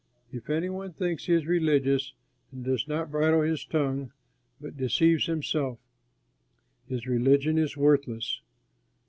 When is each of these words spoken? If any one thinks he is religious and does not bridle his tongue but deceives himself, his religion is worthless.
If 0.31 0.49
any 0.49 0.67
one 0.67 0.93
thinks 0.93 1.27
he 1.27 1.33
is 1.33 1.45
religious 1.45 2.13
and 2.51 2.63
does 2.65 2.87
not 2.87 3.11
bridle 3.11 3.43
his 3.43 3.63
tongue 3.63 4.11
but 4.59 4.75
deceives 4.75 5.27
himself, 5.27 5.77
his 6.87 7.05
religion 7.05 7.59
is 7.59 7.77
worthless. 7.77 8.41